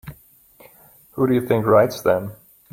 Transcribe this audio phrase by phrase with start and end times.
[1.11, 2.31] Who do you think writes them?